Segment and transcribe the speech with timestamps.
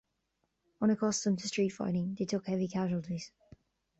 [0.81, 3.29] Unaccustomed to street fighting, they took heavy casualties.